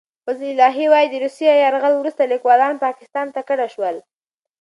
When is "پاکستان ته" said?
2.85-3.41